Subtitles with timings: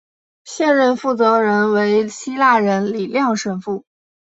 [0.45, 3.85] 现任负责人为希腊人李亮神父。